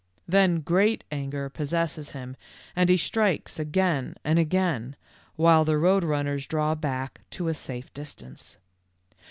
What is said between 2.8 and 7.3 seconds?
he strikes again and again, while the Road Eun ners draw back